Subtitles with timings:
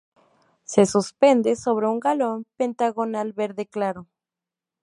[0.63, 4.07] Se suspende sobre un galón pentagonal verde claro.